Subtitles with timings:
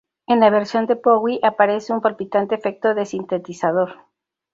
[0.25, 3.97] En la versión de Bowie aparece un palpitante efecto de sintetizador.